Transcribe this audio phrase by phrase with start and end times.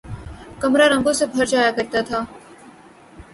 [0.61, 2.19] کمرا رنگوں سے بھر جایا کرتا تھا